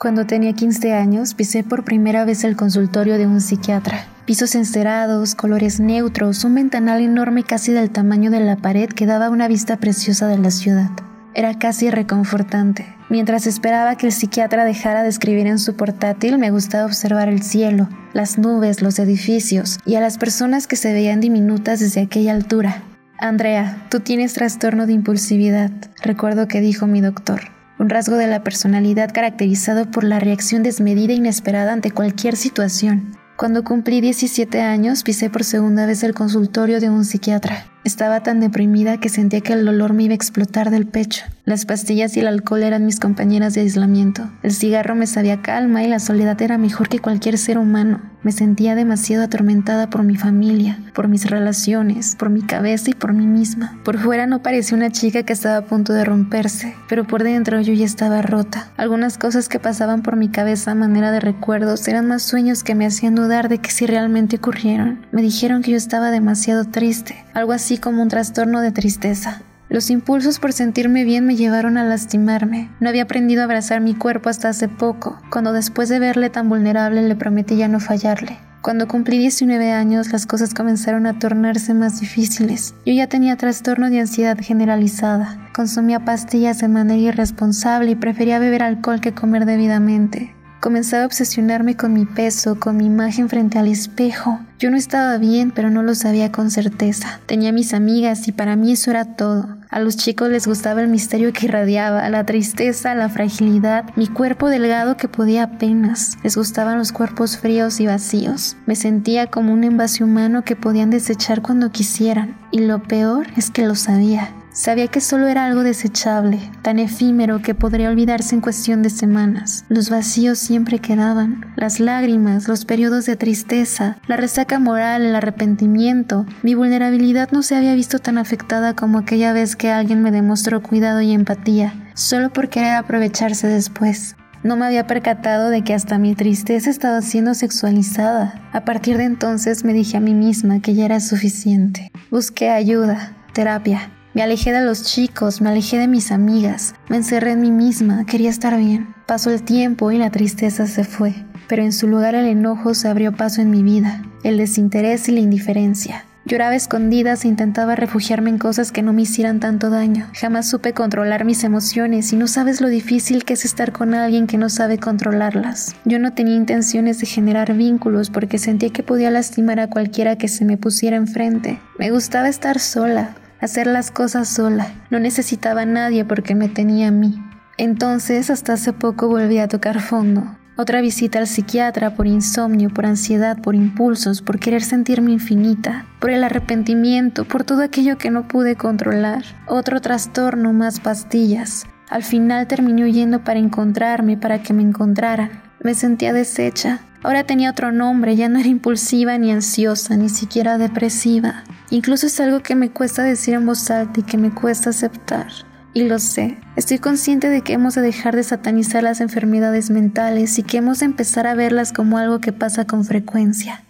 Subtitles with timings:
[0.00, 4.06] Cuando tenía 15 años, pisé por primera vez el consultorio de un psiquiatra.
[4.26, 9.28] Pisos encerados, colores neutros, un ventanal enorme casi del tamaño de la pared que daba
[9.28, 10.90] una vista preciosa de la ciudad.
[11.34, 12.86] Era casi reconfortante.
[13.10, 17.42] Mientras esperaba que el psiquiatra dejara de escribir en su portátil, me gustaba observar el
[17.42, 22.34] cielo, las nubes, los edificios y a las personas que se veían diminutas desde aquella
[22.34, 22.84] altura.
[23.18, 25.72] Andrea, tú tienes trastorno de impulsividad,
[26.04, 31.12] recuerdo que dijo mi doctor un rasgo de la personalidad caracterizado por la reacción desmedida
[31.12, 33.16] e inesperada ante cualquier situación.
[33.36, 37.66] Cuando cumplí 17 años pisé por segunda vez el consultorio de un psiquiatra.
[37.88, 41.24] Estaba tan deprimida que sentía que el dolor me iba a explotar del pecho.
[41.46, 44.28] Las pastillas y el alcohol eran mis compañeras de aislamiento.
[44.42, 48.02] El cigarro me sabía calma y la soledad era mejor que cualquier ser humano.
[48.22, 53.14] Me sentía demasiado atormentada por mi familia, por mis relaciones, por mi cabeza y por
[53.14, 53.78] mí misma.
[53.84, 57.60] Por fuera no parecía una chica que estaba a punto de romperse, pero por dentro
[57.62, 58.68] yo ya estaba rota.
[58.76, 62.74] Algunas cosas que pasaban por mi cabeza a manera de recuerdos eran más sueños que
[62.74, 65.06] me hacían dudar de que si realmente ocurrieron.
[65.12, 69.42] Me dijeron que yo estaba demasiado triste, algo así como un trastorno de tristeza.
[69.68, 72.70] Los impulsos por sentirme bien me llevaron a lastimarme.
[72.80, 76.48] No había aprendido a abrazar mi cuerpo hasta hace poco, cuando después de verle tan
[76.48, 78.38] vulnerable le prometí ya no fallarle.
[78.62, 82.74] Cuando cumplí 19 años las cosas comenzaron a tornarse más difíciles.
[82.84, 88.62] Yo ya tenía trastorno de ansiedad generalizada, consumía pastillas de manera irresponsable y prefería beber
[88.62, 90.34] alcohol que comer debidamente.
[90.60, 94.40] Comenzaba a obsesionarme con mi peso, con mi imagen frente al espejo.
[94.58, 97.20] Yo no estaba bien, pero no lo sabía con certeza.
[97.26, 99.56] Tenía mis amigas y para mí eso era todo.
[99.70, 104.48] A los chicos les gustaba el misterio que irradiaba, la tristeza, la fragilidad, mi cuerpo
[104.48, 106.18] delgado que podía apenas.
[106.24, 108.56] Les gustaban los cuerpos fríos y vacíos.
[108.66, 112.36] Me sentía como un envase humano que podían desechar cuando quisieran.
[112.50, 114.30] Y lo peor es que lo sabía.
[114.58, 119.64] Sabía que solo era algo desechable, tan efímero que podría olvidarse en cuestión de semanas.
[119.68, 126.26] Los vacíos siempre quedaban, las lágrimas, los periodos de tristeza, la resaca moral, el arrepentimiento.
[126.42, 130.60] Mi vulnerabilidad no se había visto tan afectada como aquella vez que alguien me demostró
[130.60, 134.16] cuidado y empatía, solo por querer aprovecharse después.
[134.42, 138.34] No me había percatado de que hasta mi tristeza estaba siendo sexualizada.
[138.52, 141.92] A partir de entonces me dije a mí misma que ya era suficiente.
[142.10, 147.30] Busqué ayuda, terapia, me alejé de los chicos, me alejé de mis amigas, me encerré
[147.30, 148.92] en mí misma, quería estar bien.
[149.06, 151.14] Pasó el tiempo y la tristeza se fue,
[151.46, 155.12] pero en su lugar el enojo se abrió paso en mi vida, el desinterés y
[155.12, 156.04] la indiferencia.
[156.24, 160.08] Lloraba escondidas e intentaba refugiarme en cosas que no me hicieran tanto daño.
[160.14, 164.26] Jamás supe controlar mis emociones y no sabes lo difícil que es estar con alguien
[164.26, 165.76] que no sabe controlarlas.
[165.84, 170.26] Yo no tenía intenciones de generar vínculos porque sentía que podía lastimar a cualquiera que
[170.26, 171.60] se me pusiera enfrente.
[171.78, 174.72] Me gustaba estar sola, hacer las cosas sola.
[174.90, 177.22] No necesitaba a nadie porque me tenía a mí.
[177.56, 180.38] Entonces, hasta hace poco volví a tocar fondo.
[180.56, 186.10] Otra visita al psiquiatra por insomnio, por ansiedad, por impulsos, por querer sentirme infinita, por
[186.10, 189.22] el arrepentimiento, por todo aquello que no pude controlar.
[189.46, 191.64] Otro trastorno, más pastillas.
[191.88, 195.30] Al final terminé huyendo para encontrarme, para que me encontraran.
[195.62, 196.80] Me sentía deshecha.
[197.04, 201.44] Ahora tenía otro nombre, ya no era impulsiva ni ansiosa, ni siquiera depresiva.
[201.70, 205.26] Incluso es algo que me cuesta decir en voz alta y que me cuesta aceptar.
[205.74, 210.38] Y lo sé, estoy consciente de que hemos de dejar de satanizar las enfermedades mentales
[210.38, 213.62] y que hemos de empezar a verlas como algo que pasa con frecuencia.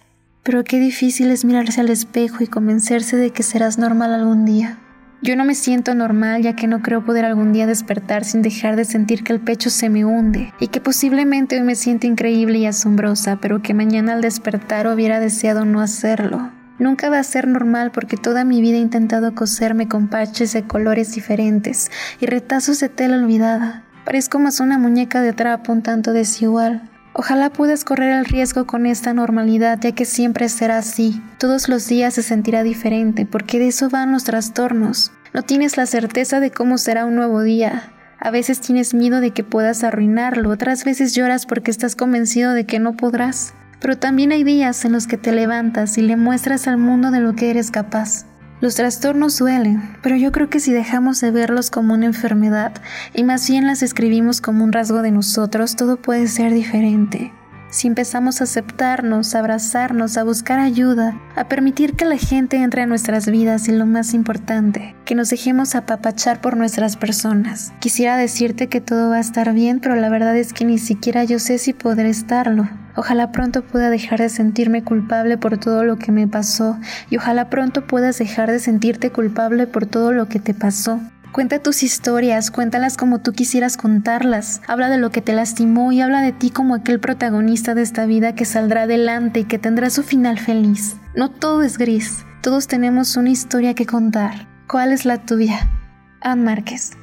[0.43, 4.79] Pero qué difícil es mirarse al espejo y convencerse de que serás normal algún día.
[5.21, 8.77] Yo no me siento normal ya que no creo poder algún día despertar sin dejar
[8.77, 12.59] de sentir que el pecho se me hunde y que posiblemente hoy me siento increíble
[12.59, 16.49] y asombrosa, pero que mañana al despertar hubiera deseado no hacerlo.
[16.79, 20.63] Nunca va a ser normal porque toda mi vida he intentado coserme con parches de
[20.63, 21.91] colores diferentes
[22.21, 23.83] y retazos de tela olvidada.
[24.05, 26.89] Parezco más una muñeca de trapo un tanto desigual.
[27.13, 31.21] Ojalá puedas correr el riesgo con esta normalidad, ya que siempre será así.
[31.37, 35.11] Todos los días se sentirá diferente, porque de eso van los trastornos.
[35.33, 37.91] No tienes la certeza de cómo será un nuevo día.
[38.19, 42.65] A veces tienes miedo de que puedas arruinarlo, otras veces lloras porque estás convencido de
[42.65, 43.53] que no podrás.
[43.79, 47.19] Pero también hay días en los que te levantas y le muestras al mundo de
[47.19, 48.25] lo que eres capaz.
[48.61, 52.73] Los trastornos duelen, pero yo creo que si dejamos de verlos como una enfermedad
[53.13, 57.31] y más bien las escribimos como un rasgo de nosotros, todo puede ser diferente.
[57.71, 62.81] Si empezamos a aceptarnos, a abrazarnos, a buscar ayuda, a permitir que la gente entre
[62.81, 67.71] a nuestras vidas y lo más importante, que nos dejemos apapachar por nuestras personas.
[67.79, 71.23] Quisiera decirte que todo va a estar bien, pero la verdad es que ni siquiera
[71.25, 72.67] yo sé si podré estarlo.
[72.99, 76.77] Ojalá pronto pueda dejar de sentirme culpable por todo lo que me pasó
[77.09, 80.99] y ojalá pronto puedas dejar de sentirte culpable por todo lo que te pasó.
[81.31, 84.61] Cuenta tus historias, cuéntalas como tú quisieras contarlas.
[84.67, 88.05] Habla de lo que te lastimó y habla de ti como aquel protagonista de esta
[88.05, 90.97] vida que saldrá adelante y que tendrá su final feliz.
[91.15, 94.49] No todo es gris, todos tenemos una historia que contar.
[94.67, 95.69] ¿Cuál es la tuya?
[96.19, 96.97] Anne Márquez.